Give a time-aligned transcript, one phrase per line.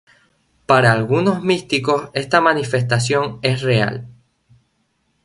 [0.65, 4.07] Para algunos místicos esta manifestación es real.